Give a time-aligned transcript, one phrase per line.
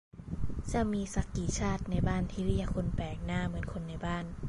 [0.73, 4.25] "จะมีซักกี่ชาติในบ้านที่เรียกคนแปลกหน้า เหมือนคนในบ้าน"